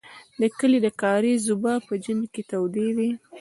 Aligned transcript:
د 0.41 0.43
کلي 0.57 0.79
د 0.85 0.87
کاریز 1.01 1.43
اوبه 1.51 1.73
په 1.87 1.93
ژمي 2.03 2.27
کې 2.33 2.41
تودې 2.51 2.87
وې. 2.95 3.09